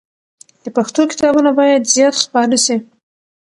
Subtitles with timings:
[0.63, 2.75] د پښتو کتابونه باید زیات خپاره سي.